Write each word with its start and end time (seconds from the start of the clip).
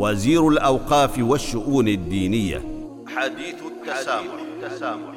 وزير 0.00 0.48
الأوقاف 0.48 1.18
والشؤون 1.18 1.88
الدينية 1.88 2.62
حديث 3.06 3.54
التسامح, 3.70 4.32
التسامح. 4.62 5.14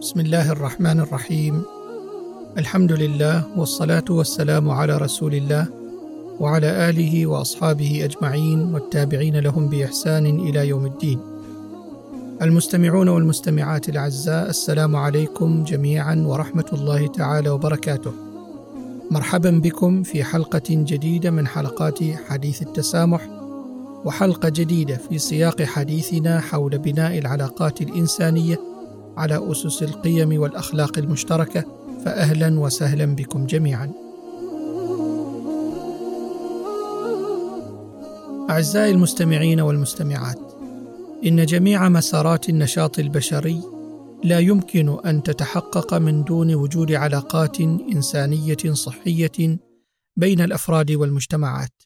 بسم 0.00 0.20
الله 0.20 0.52
الرحمن 0.52 1.00
الرحيم 1.00 1.62
الحمد 2.58 2.92
لله 2.92 3.58
والصلاة 3.58 4.04
والسلام 4.10 4.70
على 4.70 4.96
رسول 4.96 5.34
الله 5.34 5.79
وعلى 6.40 6.90
آله 6.90 7.26
وأصحابه 7.26 8.04
أجمعين 8.04 8.74
والتابعين 8.74 9.36
لهم 9.36 9.68
بإحسان 9.68 10.26
إلى 10.26 10.68
يوم 10.68 10.86
الدين. 10.86 11.18
المستمعون 12.42 13.08
والمستمعات 13.08 13.88
الأعزاء 13.88 14.50
السلام 14.50 14.96
عليكم 14.96 15.64
جميعا 15.64 16.24
ورحمة 16.26 16.64
الله 16.72 17.06
تعالى 17.06 17.50
وبركاته. 17.50 18.12
مرحبا 19.10 19.50
بكم 19.50 20.02
في 20.02 20.24
حلقة 20.24 20.62
جديدة 20.68 21.30
من 21.30 21.46
حلقات 21.46 21.98
حديث 22.28 22.62
التسامح 22.62 23.28
وحلقة 24.04 24.48
جديدة 24.48 24.96
في 24.96 25.18
سياق 25.18 25.62
حديثنا 25.62 26.40
حول 26.40 26.78
بناء 26.78 27.18
العلاقات 27.18 27.82
الإنسانية 27.82 28.60
على 29.16 29.50
أسس 29.52 29.82
القيم 29.82 30.40
والأخلاق 30.40 30.98
المشتركة. 30.98 31.64
فاهلا 32.04 32.60
وسهلا 32.60 33.04
بكم 33.04 33.46
جميعا. 33.46 33.90
أعزائي 38.50 38.90
المستمعين 38.90 39.60
والمستمعات، 39.60 40.38
إن 41.26 41.46
جميع 41.46 41.88
مسارات 41.88 42.48
النشاط 42.48 42.98
البشري 42.98 43.62
لا 44.24 44.38
يمكن 44.38 44.98
أن 45.06 45.22
تتحقق 45.22 45.94
من 45.94 46.24
دون 46.24 46.54
وجود 46.54 46.92
علاقات 46.92 47.60
إنسانية 47.60 48.72
صحية 48.72 49.58
بين 50.16 50.40
الأفراد 50.40 50.90
والمجتمعات. 50.90 51.82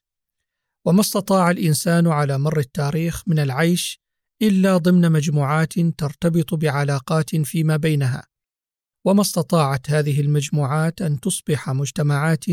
وما 0.84 1.00
استطاع 1.00 1.50
الإنسان 1.50 2.06
على 2.06 2.38
مر 2.38 2.58
التاريخ 2.58 3.22
من 3.26 3.38
العيش 3.38 4.00
إلا 4.42 4.76
ضمن 4.76 5.12
مجموعات 5.12 5.78
ترتبط 5.78 6.54
بعلاقات 6.54 7.36
فيما 7.36 7.76
بينها 7.76 8.26
وما 9.04 9.20
استطاعت 9.20 9.90
هذه 9.90 10.20
المجموعات 10.20 11.02
أن 11.02 11.20
تصبح 11.20 11.70
مجتمعات 11.70 12.44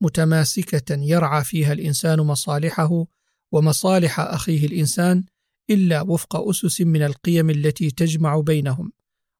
متماسكة 0.00 0.94
يرعى 0.94 1.44
فيها 1.44 1.72
الإنسان 1.72 2.20
مصالحه 2.20 3.06
ومصالح 3.52 4.20
أخيه 4.20 4.66
الإنسان 4.66 5.24
إلا 5.70 6.00
وفق 6.02 6.48
أسس 6.48 6.80
من 6.80 7.02
القيم 7.02 7.50
التي 7.50 7.90
تجمع 7.90 8.40
بينهم 8.40 8.92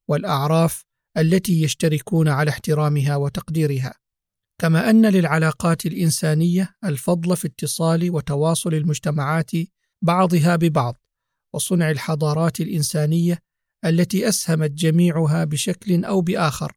والأعراف 0.08 0.84
التي 1.16 1.62
يشتركون 1.62 2.28
على 2.28 2.50
احترامها 2.50 3.16
وتقديرها. 3.16 3.94
كما 4.58 4.90
أن 4.90 5.06
للعلاقات 5.06 5.86
الإنسانية 5.86 6.74
الفضل 6.84 7.36
في 7.36 7.48
اتصال 7.48 8.10
وتواصل 8.10 8.74
المجتمعات 8.74 9.50
بعضها 10.02 10.56
ببعض 10.56 10.96
وصنع 11.54 11.90
الحضارات 11.90 12.60
الإنسانية 12.60 13.38
التي 13.84 14.28
أسهمت 14.28 14.70
جميعها 14.70 15.44
بشكل 15.44 16.04
أو 16.04 16.20
بآخر 16.20 16.72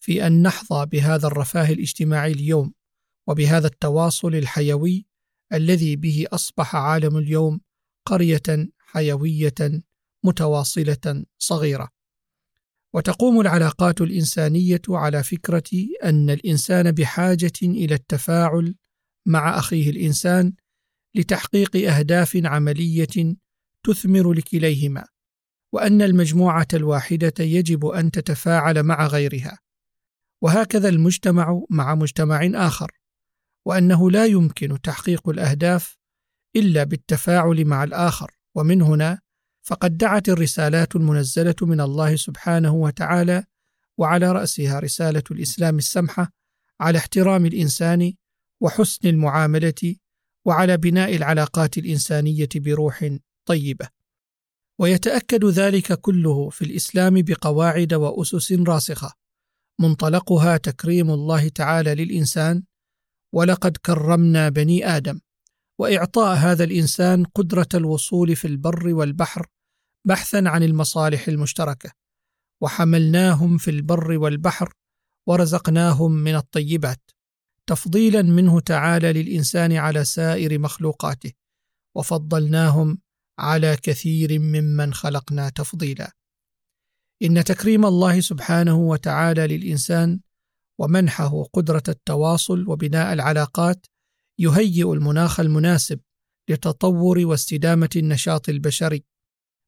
في 0.00 0.26
أن 0.26 0.42
نحظى 0.42 0.86
بهذا 0.86 1.26
الرفاه 1.26 1.70
الاجتماعي 1.70 2.32
اليوم 2.32 2.72
وبهذا 3.26 3.66
التواصل 3.66 4.34
الحيوي 4.34 5.07
الذي 5.52 5.96
به 5.96 6.26
أصبح 6.32 6.76
عالم 6.76 7.16
اليوم 7.16 7.60
قرية 8.06 8.68
حيوية 8.78 9.82
متواصلة 10.24 11.24
صغيرة. 11.38 11.88
وتقوم 12.94 13.40
العلاقات 13.40 14.00
الإنسانية 14.00 14.82
على 14.88 15.22
فكرة 15.22 15.70
أن 16.04 16.30
الإنسان 16.30 16.92
بحاجة 16.92 17.52
إلى 17.62 17.94
التفاعل 17.94 18.74
مع 19.26 19.58
أخيه 19.58 19.90
الإنسان 19.90 20.52
لتحقيق 21.14 21.76
أهداف 21.76 22.36
عملية 22.44 23.36
تثمر 23.86 24.32
لكليهما 24.32 25.04
وأن 25.72 26.02
المجموعة 26.02 26.68
الواحدة 26.74 27.34
يجب 27.40 27.86
أن 27.86 28.10
تتفاعل 28.10 28.82
مع 28.82 29.06
غيرها. 29.06 29.58
وهكذا 30.42 30.88
المجتمع 30.88 31.62
مع 31.70 31.94
مجتمع 31.94 32.50
آخر. 32.54 32.97
وأنه 33.68 34.10
لا 34.10 34.26
يمكن 34.26 34.80
تحقيق 34.80 35.28
الأهداف 35.28 35.96
إلا 36.56 36.84
بالتفاعل 36.84 37.64
مع 37.64 37.84
الآخر. 37.84 38.30
ومن 38.54 38.82
هنا 38.82 39.20
فقد 39.62 39.96
دعت 39.96 40.28
الرسالات 40.28 40.96
المنزلة 40.96 41.54
من 41.62 41.80
الله 41.80 42.16
سبحانه 42.16 42.74
وتعالى 42.74 43.44
وعلى 43.98 44.32
رأسها 44.32 44.78
رسالة 44.78 45.22
الإسلام 45.30 45.78
السمحة 45.78 46.30
على 46.80 46.98
احترام 46.98 47.46
الإنسان 47.46 48.12
وحسن 48.60 49.08
المعاملة 49.08 49.96
وعلى 50.44 50.76
بناء 50.76 51.16
العلاقات 51.16 51.78
الإنسانية 51.78 52.48
بروح 52.56 53.10
طيبة. 53.44 53.88
ويتأكد 54.78 55.44
ذلك 55.44 55.92
كله 55.92 56.48
في 56.48 56.62
الإسلام 56.62 57.22
بقواعد 57.22 57.94
وأسس 57.94 58.52
راسخة 58.52 59.12
منطلقها 59.78 60.56
تكريم 60.56 61.10
الله 61.10 61.48
تعالى 61.48 61.94
للإنسان 61.94 62.62
ولقد 63.34 63.76
كرمنا 63.76 64.48
بني 64.48 64.96
آدم 64.96 65.20
وإعطاء 65.78 66.36
هذا 66.36 66.64
الإنسان 66.64 67.24
قدرة 67.24 67.68
الوصول 67.74 68.36
في 68.36 68.46
البر 68.46 68.94
والبحر 68.94 69.46
بحثا 70.04 70.42
عن 70.46 70.62
المصالح 70.62 71.28
المشتركة 71.28 71.90
وحملناهم 72.60 73.58
في 73.58 73.70
البر 73.70 74.18
والبحر 74.18 74.72
ورزقناهم 75.26 76.12
من 76.12 76.34
الطيبات 76.34 77.10
تفضيلا 77.66 78.22
منه 78.22 78.60
تعالى 78.60 79.12
للإنسان 79.12 79.72
على 79.72 80.04
سائر 80.04 80.58
مخلوقاته 80.58 81.32
وفضلناهم 81.94 82.98
على 83.38 83.76
كثير 83.76 84.38
ممن 84.38 84.94
خلقنا 84.94 85.48
تفضيلا. 85.48 86.12
إن 87.22 87.44
تكريم 87.44 87.86
الله 87.86 88.20
سبحانه 88.20 88.78
وتعالى 88.78 89.46
للإنسان 89.46 90.20
ومنحه 90.78 91.42
قدرة 91.52 91.82
التواصل 91.88 92.68
وبناء 92.68 93.12
العلاقات 93.12 93.86
يهيئ 94.38 94.92
المناخ 94.92 95.40
المناسب 95.40 96.00
لتطور 96.50 97.18
واستدامة 97.18 97.90
النشاط 97.96 98.48
البشري 98.48 99.04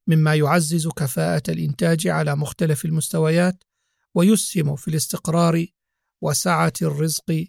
مما 0.09 0.35
يعزز 0.35 0.89
كفاءة 0.89 1.43
الإنتاج 1.49 2.09
على 2.09 2.37
مختلف 2.37 2.85
المستويات 2.85 3.65
ويسهم 4.15 4.77
في 4.77 4.89
الاستقرار 4.89 5.67
وسعة 6.23 6.73
الرزق 6.83 7.45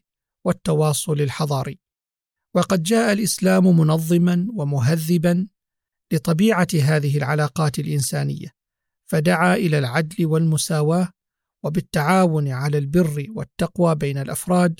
والتواصل 0.45 1.21
الحضاري. 1.21 1.79
وقد 2.55 2.83
جاء 2.83 3.13
الإسلام 3.13 3.79
منظما 3.79 4.47
ومهذبا 4.55 5.47
لطبيعة 6.13 6.67
هذه 6.73 7.17
العلاقات 7.17 7.79
الإنسانية 7.79 8.47
فدعا 9.11 9.55
إلى 9.55 9.77
العدل 9.79 10.25
والمساواة 10.25 11.09
وبالتعاون 11.63 12.47
على 12.47 12.77
البر 12.77 13.25
والتقوى 13.29 13.95
بين 13.95 14.17
الأفراد 14.17 14.79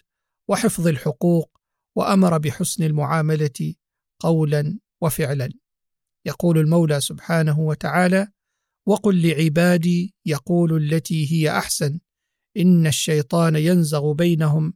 وحفظ 0.50 0.88
الحقوق 0.88 1.62
وأمر 1.96 2.38
بحسن 2.38 2.84
المعاملة 2.84 3.74
قولا 4.20 4.80
وفعلا. 5.02 5.50
يقول 6.26 6.58
المولى 6.58 7.02
سبحانه 7.02 7.60
وتعالى 7.60 8.28
وقل 8.88 9.28
لعبادي 9.28 10.16
يقول 10.26 10.78
التي 10.78 11.32
هي 11.32 11.58
أحسن 11.58 12.00
إن 12.58 12.88
الشيطان 12.88 13.56
ينزغ 13.56 14.14
بينهم 14.14 14.74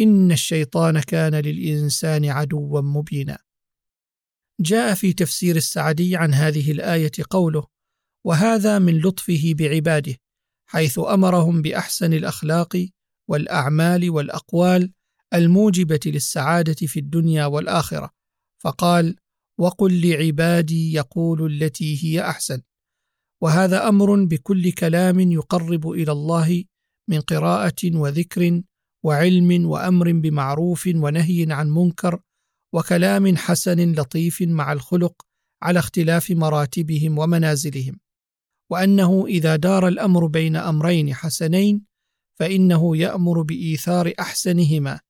إن 0.00 0.32
الشيطان 0.32 1.00
كان 1.00 1.34
للإنسان 1.34 2.24
عدوا 2.24 2.80
مبينا. 2.80 3.38
جاء 4.60 4.94
في 4.94 5.12
تفسير 5.12 5.56
السعدي 5.56 6.16
عن 6.16 6.34
هذه 6.34 6.72
الآية 6.72 7.12
قوله 7.30 7.66
وهذا 8.24 8.78
من 8.78 8.98
لطفه 8.98 9.54
بعباده 9.58 10.16
حيث 10.72 10.98
أمرهم 10.98 11.62
بأحسن 11.62 12.12
الأخلاق 12.12 12.88
والأعمال 13.28 14.10
والأقوال 14.10 14.92
الموجبة 15.34 16.00
للسعادة 16.06 16.74
في 16.86 17.00
الدنيا 17.00 17.46
والآخرة. 17.46 18.10
فقال 18.58 19.16
وقل 19.58 20.08
لعبادي 20.08 20.92
يقول 20.92 21.52
التي 21.52 22.04
هي 22.04 22.20
أحسن 22.20 22.62
وهذا 23.42 23.88
أمر 23.88 24.24
بكل 24.24 24.72
كلام 24.72 25.20
يقرب 25.20 25.90
إلى 25.90 26.12
الله 26.12 26.64
من 27.08 27.20
قراءة 27.20 27.96
وذكر 27.96 28.62
وعلم 29.04 29.66
وأمر 29.66 30.12
بمعروف 30.12 30.88
ونهي 30.94 31.46
عن 31.50 31.70
منكر 31.70 32.20
وكلام 32.74 33.36
حسن 33.36 33.92
لطيف 33.92 34.42
مع 34.42 34.72
الخلق 34.72 35.22
على 35.62 35.78
اختلاف 35.78 36.30
مراتبهم 36.30 37.18
ومنازلهم. 37.18 38.00
وأنه 38.72 39.26
إذا 39.26 39.56
دار 39.56 39.88
الأمر 39.88 40.26
بين 40.26 40.56
أمرين 40.56 41.14
حسنين 41.14 41.86
فإنه 42.38 42.96
يأمر 42.96 43.42
بإيثار 43.42 44.12
أحسنهما 44.20 45.00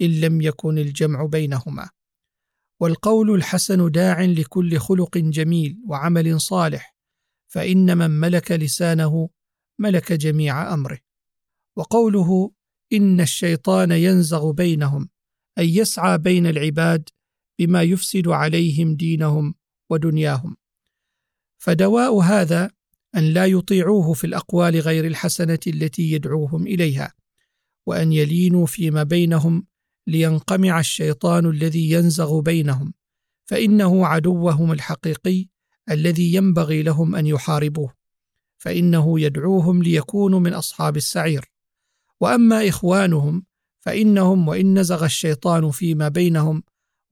إن 0.00 0.20
لم 0.20 0.40
يكن 0.40 0.78
الجمع 0.78 1.24
بينهما. 1.26 1.90
والقول 2.80 3.34
الحسن 3.34 3.90
داع 3.90 4.22
لكل 4.22 4.78
خلق 4.78 5.18
جميل 5.18 5.78
وعمل 5.88 6.40
صالح 6.40 6.96
فإن 7.52 7.98
من 7.98 8.10
ملك 8.10 8.52
لسانه 8.52 9.30
ملك 9.78 10.12
جميع 10.12 10.74
أمره. 10.74 10.98
وقوله 11.76 12.52
إن 12.92 13.20
الشيطان 13.20 13.90
ينزغ 13.90 14.50
بينهم 14.50 15.08
أي 15.58 15.76
يسعى 15.76 16.18
بين 16.18 16.46
العباد 16.46 17.08
بما 17.58 17.82
يفسد 17.82 18.28
عليهم 18.28 18.96
دينهم 18.96 19.54
ودنياهم. 19.90 20.56
فدواء 21.58 22.18
هذا 22.18 22.70
أن 23.16 23.24
لا 23.24 23.46
يطيعوه 23.46 24.12
في 24.12 24.26
الأقوال 24.26 24.80
غير 24.80 25.06
الحسنة 25.06 25.58
التي 25.66 26.12
يدعوهم 26.12 26.66
إليها 26.66 27.12
وأن 27.86 28.12
يلينوا 28.12 28.66
فيما 28.66 29.02
بينهم 29.02 29.66
لينقمع 30.06 30.80
الشيطان 30.80 31.46
الذي 31.46 31.90
ينزغ 31.90 32.40
بينهم 32.40 32.94
فإنه 33.44 34.06
عدوهم 34.06 34.72
الحقيقي 34.72 35.48
الذي 35.90 36.34
ينبغي 36.34 36.82
لهم 36.82 37.14
أن 37.14 37.26
يحاربوه 37.26 37.94
فإنه 38.58 39.20
يدعوهم 39.20 39.82
ليكونوا 39.82 40.40
من 40.40 40.54
أصحاب 40.54 40.96
السعير. 40.96 41.44
وأما 42.20 42.68
إخوانهم 42.68 43.44
فإنهم 43.80 44.48
وإن 44.48 44.78
نزغ 44.78 45.04
الشيطان 45.04 45.70
فيما 45.70 46.08
بينهم 46.08 46.62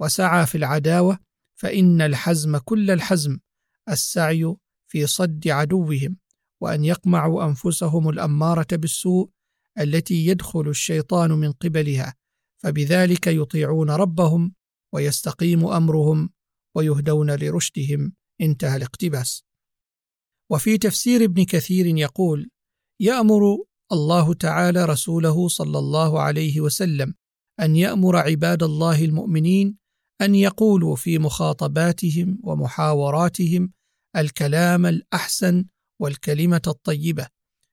وسعى 0.00 0.46
في 0.46 0.55
العداوة 0.58 1.19
فإن 1.55 2.00
الحزم 2.00 2.56
كل 2.56 2.91
الحزم 2.91 3.38
السعي 3.88 4.56
في 4.90 5.06
صد 5.06 5.48
عدوهم 5.48 6.16
وأن 6.62 6.84
يقمعوا 6.84 7.44
أنفسهم 7.44 8.08
الأمارة 8.08 8.66
بالسوء 8.72 9.31
التي 9.78 10.26
يدخل 10.26 10.69
الشيطان 10.69 11.31
من 11.31 11.52
قبلها 11.52 12.14
فبذلك 12.62 13.26
يطيعون 13.26 13.90
ربهم 13.90 14.54
ويستقيم 14.94 15.66
أمرهم 15.66 16.31
ويهدون 16.76 17.31
لرشدهم. 17.31 18.12
انتهى 18.40 18.76
الاقتباس. 18.76 19.44
وفي 20.50 20.78
تفسير 20.78 21.25
ابن 21.25 21.44
كثير 21.44 21.86
يقول 21.86 22.50
يأمر 23.00 23.43
الله 23.93 24.34
تعالى 24.34 24.84
رسوله 24.84 25.48
صلى 25.48 25.78
الله 25.78 26.20
عليه 26.20 26.60
وسلم 26.60 27.14
أن 27.60 27.76
يأمر 27.76 28.16
عباد 28.16 28.62
الله 28.62 29.04
المؤمنين 29.04 29.78
أن 30.20 30.34
يقولوا 30.34 30.96
في 30.96 31.19
مخاطباتهم 31.19 32.38
ومحاوراتهم 32.43 33.72
الكلام 34.16 34.86
الأحسن 34.86 35.64
والكلمة 36.00 36.62
الطيبة 36.66 37.26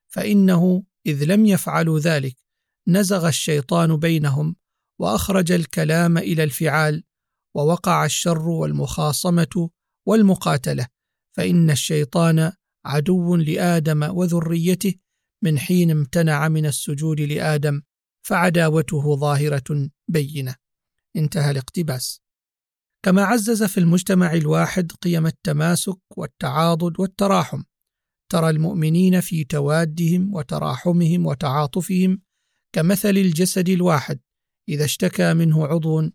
فإنه 0.07 0.83
إذ 1.05 1.23
لم 1.23 1.45
يفعلوا 1.45 1.99
ذلك 1.99 2.35
نزغ 2.87 3.27
الشيطان 3.27 3.97
بينهم 3.97 4.55
وأخرج 4.99 5.51
الكلام 5.51 6.17
إلى 6.17 6.43
الفعال 6.43 7.03
ووقع 7.55 8.05
الشر 8.05 8.49
والمخاصمة 8.49 9.69
والمقاتلة 10.05 10.87
فإن 11.31 11.69
الشيطان 11.69 12.51
عدو 12.85 13.35
لآدم 13.35 14.03
وذريته 14.03 14.93
من 15.41 15.59
حين 15.59 15.91
امتنع 15.91 16.47
من 16.47 16.65
السجود 16.65 17.21
لآدم 17.21 17.81
فعداوته 18.21 19.15
ظاهرة 19.15 19.89
بينة. 20.07 20.55
انتهى 21.15 21.51
الاقتباس. 21.51 22.21
كما 23.07 23.23
عزز 23.23 23.63
في 23.63 23.77
المجتمع 23.79 24.33
الواحد 24.33 24.91
قيم 24.91 25.27
التماسك 25.27 25.99
والتعاضد 26.17 26.99
والتراحم. 26.99 27.63
ترى 28.31 28.49
المؤمنين 28.49 29.21
في 29.21 29.43
توادهم 29.43 30.33
وتراحمهم 30.33 31.25
وتعاطفهم 31.25 32.21
كمثل 32.75 33.09
الجسد 33.09 33.69
الواحد 33.69 34.19
إذا 34.69 34.85
اشتكى 34.85 35.33
منه 35.33 35.67
عضو 35.67 36.09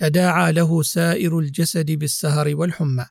تداعى 0.00 0.52
له 0.52 0.82
سائر 0.82 1.38
الجسد 1.38 1.90
بالسهر 1.90 2.56
والحمى. 2.56 3.06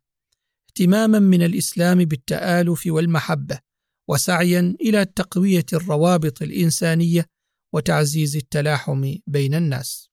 اهتماما 0.69 1.19
من 1.19 1.41
الإسلام 1.43 2.05
بالتآلف 2.05 2.83
والمحبة 2.87 3.59
وسعيا 4.09 4.75
إلى 4.81 5.05
تقوية 5.05 5.65
الروابط 5.73 6.41
الإنسانية 6.41 7.25
وتعزيز 7.73 8.35
التلاحم 8.35 9.15
بين 9.27 9.53
الناس. 9.53 10.12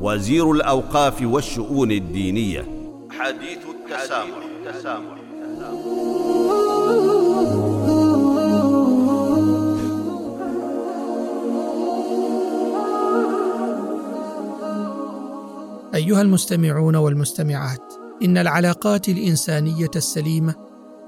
وزير 0.00 0.52
الأوقاف 0.52 1.22
والشؤون 1.22 1.90
الدينية 1.90 2.66
حديث 3.10 3.58
التسامح, 3.68 4.38
التسامح. 4.66 5.18
أيها 15.94 16.22
المستمعون 16.22 16.96
والمستمعات 16.96 17.94
إن 18.22 18.38
العلاقات 18.38 19.08
الإنسانية 19.08 19.90
السليمة 19.96 20.54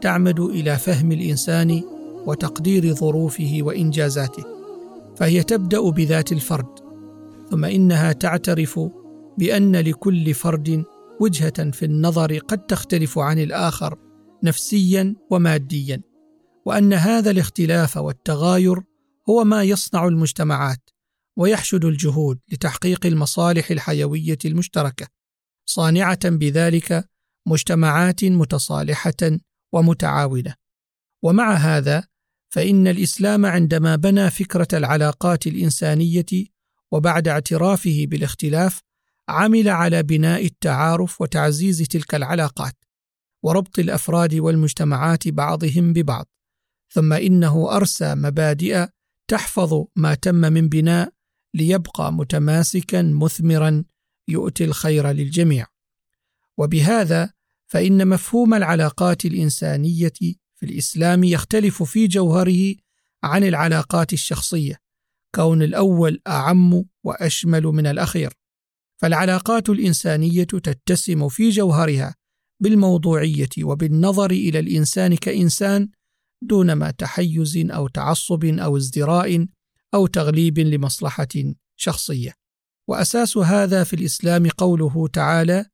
تعمد 0.00 0.40
إلى 0.40 0.76
فهم 0.76 1.12
الإنسان 1.12 1.82
وتقدير 2.26 2.94
ظروفه 2.94 3.58
وإنجازاته 3.60 4.44
فهي 5.16 5.42
تبدأ 5.42 5.90
بذات 5.90 6.32
الفرد 6.32 6.79
ثم 7.50 7.64
إنها 7.64 8.12
تعترف 8.12 8.80
بأن 9.38 9.76
لكل 9.76 10.34
فرد 10.34 10.84
وجهة 11.20 11.70
في 11.70 11.84
النظر 11.84 12.38
قد 12.38 12.66
تختلف 12.66 13.18
عن 13.18 13.38
الآخر 13.38 13.98
نفسيا 14.44 15.16
وماديا 15.30 16.02
وأن 16.66 16.92
هذا 16.92 17.30
الاختلاف 17.30 17.96
والتغاير 17.96 18.82
هو 19.28 19.44
ما 19.44 19.62
يصنع 19.62 20.06
المجتمعات 20.06 20.90
ويحشد 21.36 21.84
الجهود 21.84 22.38
لتحقيق 22.52 23.06
المصالح 23.06 23.70
الحيوية 23.70 24.38
المشتركة 24.44 25.06
صانعة 25.66 26.28
بذلك 26.28 27.08
مجتمعات 27.46 28.24
متصالحة 28.24 29.38
ومتعاونة. 29.72 30.54
ومع 31.22 31.54
هذا 31.54 32.04
فإن 32.52 32.86
الإسلام 32.86 33.46
عندما 33.46 33.96
بنى 33.96 34.30
فكرة 34.30 34.68
العلاقات 34.72 35.46
الإنسانية 35.46 36.26
وبعد 36.92 37.28
اعترافه 37.28 38.06
بالاختلاف 38.08 38.80
عمل 39.28 39.68
على 39.68 40.02
بناء 40.02 40.44
التعارف 40.44 41.20
وتعزيز 41.20 41.78
تلك 41.78 42.14
العلاقات 42.14 42.74
وربط 43.42 43.78
الأفراد 43.78 44.34
والمجتمعات 44.34 45.28
بعضهم 45.28 45.92
ببعض. 45.92 46.26
ثم 46.92 47.12
إنه 47.12 47.76
أرسى 47.76 48.14
مبادئ 48.14 48.86
تحفظ 49.28 49.84
ما 49.96 50.14
تم 50.14 50.34
من 50.34 50.68
بناء 50.68 51.12
ليبقى 51.54 52.12
متماسكا 52.12 53.02
مثمرا 53.02 53.84
يؤتي 54.28 54.64
الخير 54.64 55.10
للجميع. 55.10 55.66
وبهذا 56.56 57.32
فإن 57.66 58.08
مفهوم 58.08 58.54
العلاقات 58.54 59.24
الإنسانية 59.24 60.12
في 60.56 60.62
الإسلام 60.62 61.24
يختلف 61.24 61.82
في 61.82 62.06
جوهره 62.06 62.74
عن 63.22 63.44
العلاقات 63.44 64.12
الشخصية. 64.12 64.79
كون 65.34 65.62
الأول 65.62 66.20
أعم 66.26 66.84
وأشمل 67.04 67.62
من 67.62 67.86
الأخير. 67.86 68.32
فالعلاقات 69.00 69.70
الإنسانية 69.70 70.44
تتسم 70.44 71.28
في 71.28 71.48
جوهرها 71.48 72.14
بالموضوعية 72.62 73.48
وبالنظر 73.62 74.30
إلى 74.30 74.58
الإنسان 74.58 75.16
كإنسان 75.16 75.88
دون 76.42 76.72
ما 76.72 76.90
تحيز 76.90 77.56
أو 77.70 77.88
تعصب 77.88 78.44
أو 78.44 78.76
ازدراء 78.76 79.46
أو 79.94 80.06
تغليب 80.06 80.58
لمصلحة 80.58 81.28
شخصية. 81.76 82.34
وأساس 82.88 83.36
هذا 83.36 83.84
في 83.84 83.96
الإسلام 83.96 84.48
قوله 84.48 85.08
تعالى 85.08 85.66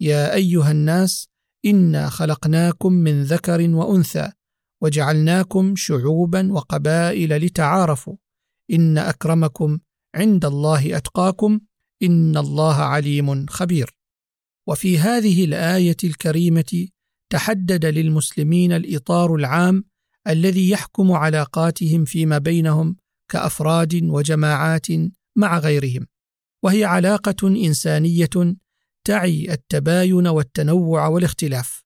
يا 0.00 0.34
أيها 0.34 0.70
الناس 0.70 1.28
إنا 1.64 2.08
خلقناكم 2.08 2.92
من 2.92 3.22
ذكر 3.22 3.70
وأنثى 3.70 4.32
وجعلناكم 4.82 5.74
شعوبا 5.76 6.52
وقبائل 6.52 7.36
لتعارفوا. 7.36 8.16
إن 8.70 8.98
أكرمكم 8.98 9.78
عند 10.14 10.44
الله 10.44 10.96
أتقاكم 10.96 11.60
إن 12.02 12.36
الله 12.36 12.74
عليم 12.74 13.46
خبير. 13.46 13.96
وفي 14.68 14.98
هذه 14.98 15.44
الآية 15.44 15.96
الكريمة 16.04 16.88
تحدد 17.30 17.84
للمسلمين 17.86 18.72
الإطار 18.72 19.34
العام 19.34 19.84
الذي 20.28 20.70
يحكم 20.70 21.12
علاقاتهم 21.12 22.04
فيما 22.04 22.38
بينهم 22.38 22.96
كأفراد 23.28 24.00
وجماعات 24.04 24.86
مع 25.36 25.58
غيرهم 25.58 26.06
وهي 26.62 26.84
علاقة 26.84 27.48
إنسانية 27.48 28.56
تعي 29.04 29.52
التباين 29.52 30.26
والتنوع 30.26 31.06
والاختلاف. 31.06 31.84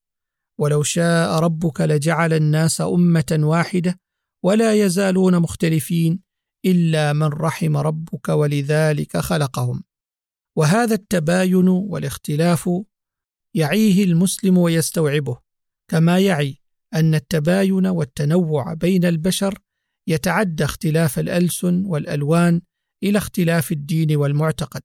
ولو 0.58 0.82
شاء 0.82 1.38
ربك 1.38 1.80
لجعل 1.80 2.32
الناس 2.32 2.80
أمة 2.80 3.38
واحدة 3.42 4.00
ولا 4.42 4.75
يزالون 4.75 5.38
مختلفين 5.38 6.27
إلا 6.64 7.12
من 7.12 7.26
رحم 7.26 7.76
ربك 7.76 8.28
ولذلك 8.28 9.16
خلقهم. 9.16 9.84
وهذا 10.56 10.94
التباين 10.94 11.68
والاختلاف 11.68 12.70
يعيه 13.54 14.04
المسلم 14.04 14.58
ويستوعبه 14.58 15.38
كما 15.90 16.18
يعي 16.18 16.58
أن 16.94 17.14
التباين 17.14 17.86
والتنوع 17.86 18.74
بين 18.74 19.04
البشر 19.04 19.58
يتعدى 20.06 20.64
اختلاف 20.64 21.18
الألسن 21.18 21.84
والألوان 21.84 22.60
إلى 23.02 23.18
اختلاف 23.18 23.72
الدين 23.72 24.16
والمعتقد. 24.16 24.82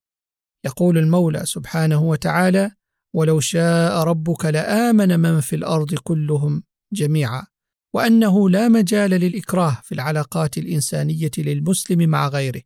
يقول 0.65 0.97
المولى 0.97 1.45
سبحانه 1.45 2.01
وتعالى 2.03 2.71
ولو 3.15 3.39
شاء 3.39 4.03
ربك 4.03 4.45
لآمن 4.45 5.19
من 5.19 5.39
في 5.39 5.55
الأرض 5.55 5.93
كلهم 5.93 6.63
جميعا. 6.93 7.52
وأنه 7.93 8.49
لا 8.49 8.69
مجال 8.69 9.09
للإكراه 9.09 9.81
في 9.83 9.91
العلاقات 9.91 10.57
الإنسانية 10.57 11.31
للمسلم 11.37 12.09
مع 12.09 12.27
غيره. 12.27 12.61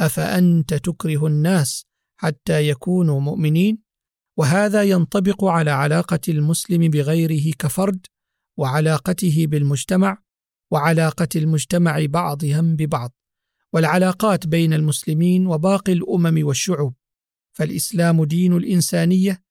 أفأنت 0.00 0.74
تكره 0.74 1.26
الناس 1.26 1.86
حتى 2.16 2.68
يكونوا 2.68 3.20
مؤمنين؟ 3.20 3.82
وهذا 4.38 4.82
ينطبق 4.82 5.44
على 5.44 5.70
علاقة 5.70 6.20
المسلم 6.28 6.90
بغيره 6.90 7.52
كفرد 7.58 8.06
وعلاقته 8.58 9.46
بالمجتمع 9.46 10.22
وعلاقة 10.70 11.28
المجتمع 11.36 12.06
بعضهم 12.06 12.76
ببعض 12.76 13.12
والعلاقات 13.72 14.46
بين 14.46 14.72
المسلمين 14.72 15.46
وباقي 15.46 15.92
الأمم 15.92 16.46
والشعوب. 16.46 16.94
فالإسلام 17.56 18.24
دين 18.24 18.56
الإنسانية 18.56 19.42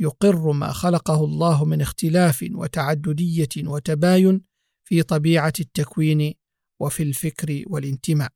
يقر 0.00 0.52
ما 0.52 0.72
خلقه 0.72 1.24
الله 1.24 1.64
من 1.64 1.80
اختلاف 1.80 2.44
وتعددية 2.52 3.48
وتباين 3.64 4.48
في 4.88 5.02
طبيعة 5.02 5.52
التكوين 5.60 6.34
وفي 6.80 7.02
الفكر 7.02 7.64
والانتماء. 7.66 8.30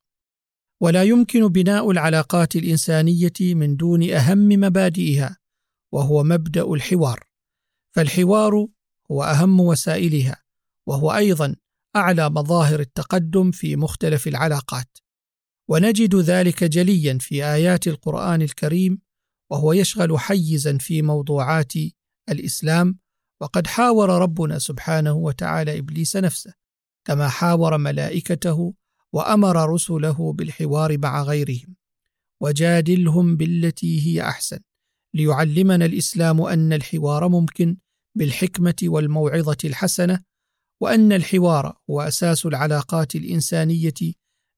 ولا 0.83 1.03
يمكن 1.03 1.49
بناء 1.49 1.91
العلاقات 1.91 2.57
الإنسانية 2.57 3.33
من 3.41 3.77
دون 3.77 4.11
أهم 4.11 4.49
مبادئها 4.49 5.39
وهو 5.93 6.23
مبدأ 6.23 6.73
الحوار. 6.73 7.25
فالحوار 7.95 8.67
هو 9.11 9.23
أهم 9.25 9.61
وسائلها 9.61 10.43
وهو 10.89 11.13
أيضا 11.13 11.57
أعلى 11.97 12.31
مظاهر 12.31 12.81
التقدم 12.81 13.51
في 13.51 13.77
مختلف 13.77 14.29
العلاقات. 14.29 14.99
ونجد 15.71 16.15
ذلك 16.15 16.65
جليا 16.65 17.19
في 17.21 17.45
آيات 17.45 17.87
القرآن 17.87 18.43
الكريم 18.43 18.99
وهو 19.51 19.73
يشغل 19.73 20.19
حيزا 20.19 20.79
في 20.79 21.03
موضوعات 21.03 21.73
الإسلام 22.29 22.99
وقد 23.43 23.67
حاور 23.67 24.09
ربنا 24.09 24.59
سبحانه 24.59 25.13
وتعالى 25.13 25.79
إبليس 25.79 26.17
نفسه 26.17 26.55
كما 27.07 27.29
حاور 27.29 27.79
ملائكته 27.79 28.75
وأمر 29.13 29.73
رسله 29.73 30.33
بالحوار 30.33 30.99
مع 30.99 31.23
غيرهم. 31.23 31.77
وجادلهم 32.43 33.37
بالتي 33.37 34.07
هي 34.07 34.23
أحسن 34.23 34.59
ليعلمنا 35.15 35.85
الإسلام 35.85 36.41
أن 36.41 36.73
الحوار 36.73 37.29
ممكن 37.29 37.77
بالحكمة 38.17 38.75
والموعظة 38.83 39.57
الحسنة 39.65 40.23
وأن 40.83 41.13
الحوار 41.13 41.77
هو 41.91 42.01
أساس 42.01 42.47
العلاقات 42.47 43.15
الإنسانية 43.15 44.15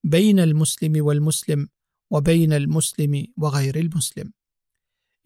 بين 0.06 0.40
المسلم 0.40 1.04
والمسلم 1.04 1.68
وبين 2.12 2.52
المسلم 2.52 3.26
وغير 3.36 3.78
المسلم. 3.78 4.32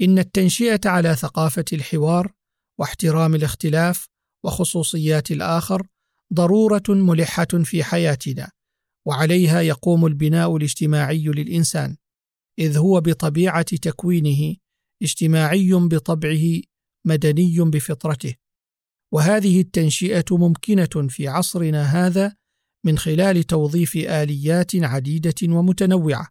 إن 0.00 0.18
التنشئة 0.18 0.80
على 0.84 1.16
ثقافة 1.16 1.64
الحوار 1.72 2.37
واحترام 2.78 3.34
الاختلاف 3.34 4.08
وخصوصيات 4.44 5.30
الآخر 5.30 5.86
ضرورة 6.34 6.82
ملحة 6.88 7.44
في 7.44 7.84
حياتنا 7.84 8.50
وعليها 9.06 9.60
يقوم 9.60 10.06
البناء 10.06 10.56
الاجتماعي 10.56 11.24
للإنسان 11.24 11.96
إذ 12.58 12.76
هو 12.78 13.00
بطبيعة 13.00 13.62
تكوينه 13.62 14.56
اجتماعي 15.02 15.72
بطبعه 15.72 16.60
مدني 17.06 17.58
بفطرته. 17.58 18.34
وهذه 19.12 19.60
التنشئة 19.60 20.24
ممكنة 20.30 21.08
في 21.08 21.28
عصرنا 21.28 21.82
هذا 21.82 22.36
من 22.84 22.98
خلال 22.98 23.44
توظيف 23.44 23.96
آليات 23.96 24.76
عديدة 24.76 25.34
ومتنوعة 25.42 26.28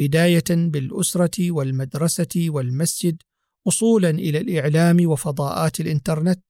بداية 0.00 0.44
بالأسرة 0.50 1.50
والمدرسة 1.50 2.46
والمسجد 2.48 3.22
وصولا 3.66 4.10
إلى 4.10 4.38
الإعلام 4.38 5.06
وفضاءات 5.06 5.80
الإنترنت 5.80 6.40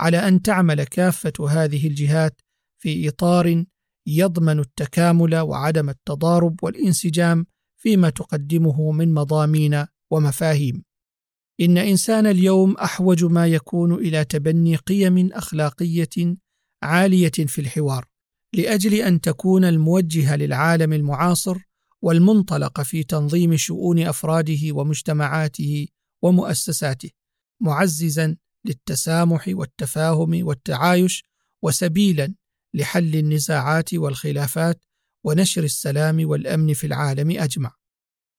على 0.00 0.16
أن 0.28 0.42
تعمل 0.42 0.84
كافة 0.84 1.48
هذه 1.48 1.86
الجهات 1.86 2.40
في 2.78 3.08
إطار 3.08 3.64
يضمن 4.06 4.58
التكامل 4.58 5.36
وعدم 5.36 5.88
التضارب 5.88 6.56
والانسجام 6.62 7.46
فيما 7.76 8.10
تقدمه 8.10 8.92
من 8.92 9.14
مضامين 9.14 9.84
ومفاهيم. 10.10 10.82
إن 11.60 11.78
إنسان 11.78 12.26
اليوم 12.26 12.76
أحوج 12.76 13.24
ما 13.24 13.46
يكون 13.46 13.94
إلى 13.94 14.24
تبني 14.24 14.76
قيم 14.76 15.32
أخلاقية 15.32 16.36
عالية 16.82 17.30
في 17.30 17.60
الحوار 17.60 18.04
لأجل 18.54 18.94
أن 18.94 19.20
تكون 19.20 19.64
الموجهه 19.64 20.36
للعالم 20.36 20.92
المعاصر 20.92 21.58
والمنطلق 22.02 22.80
في 22.80 23.02
تنظيم 23.02 23.56
شؤون 23.56 23.98
أفراده 23.98 24.72
ومجتمعاته 24.72 25.86
ومؤسساته 26.22 27.10
معززا 27.60 28.36
للتسامح 28.64 29.44
والتفاهم 29.48 30.46
والتعايش 30.46 31.24
وسبيلا 31.62 32.34
لحل 32.74 33.16
النزاعات 33.16 33.94
والخلافات 33.94 34.84
ونشر 35.24 35.64
السلام 35.64 36.28
والأمن 36.28 36.74
في 36.74 36.86
العالم 36.86 37.30
أجمع. 37.30 37.74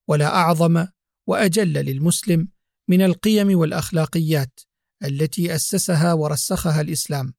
ولا 0.08 0.26
أعظم 0.26 0.86
وأجل 1.26 1.72
للمسلم 1.72 2.48
من 2.88 3.02
القيم 3.02 3.58
والأخلاقيات 3.58 4.60
التي 5.04 5.54
أسسها 5.54 6.12
ورسخها 6.12 6.80
الإسلام. 6.80 7.34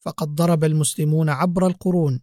فقد 0.00 0.28
ضرب 0.34 0.64
المسلمون 0.64 1.28
عبر 1.28 1.66
القرون 1.66 2.20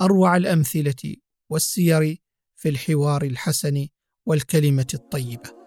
أروع 0.00 0.36
الأمثلة 0.36 1.16
والسير 1.50 2.22
في 2.56 2.68
الحوار 2.68 3.24
الحسن 3.24 3.88
والكلمة 4.26 4.86
الطيبة. 4.94 5.59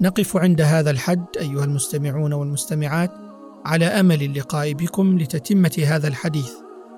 نقف 0.00 0.36
عند 0.36 0.60
هذا 0.60 0.90
الحد 0.90 1.24
أيها 1.40 1.64
المستمعون 1.64 2.32
والمستمعات 2.32 3.10
على 3.64 3.84
أمل 3.86 4.22
اللقاء 4.22 4.72
بكم 4.72 5.18
لتتمة 5.18 5.84
هذا 5.86 6.08
الحديث 6.08 6.50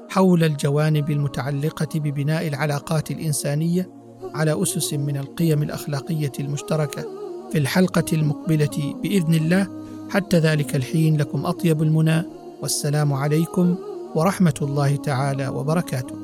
حول 0.08 0.44
الجوانب 0.44 1.10
المتعلقة 1.10 2.00
ببناء 2.00 2.48
العلاقات 2.48 3.10
الإنسانية 3.10 3.90
على 4.34 4.62
أسس 4.62 4.94
من 4.94 5.16
القيم 5.16 5.62
الأخلاقية 5.62 6.32
المشتركة. 6.40 7.04
في 7.52 7.58
الحلقة 7.58 8.04
المقبلة 8.12 8.94
بإذن 9.02 9.34
الله 9.34 9.68
حتى 10.10 10.38
ذلك 10.38 10.76
الحين 10.76 11.16
لكم 11.16 11.46
أطيب 11.46 11.82
المنى 11.82 12.22
والسلام 12.62 13.12
عليكم 13.12 13.76
ورحمة 14.14 14.54
الله 14.62 14.96
تعالى 14.96 15.48
وبركاته. 15.48 16.23